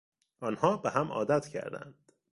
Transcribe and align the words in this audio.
آنها 0.39 0.77
به 0.77 0.89
هم 0.89 1.11
عادت 1.11 1.47
کردند. 1.47 2.11